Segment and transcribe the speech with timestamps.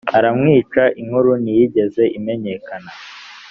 [0.17, 2.91] aramwica inkuru ntiyigeze imenyekana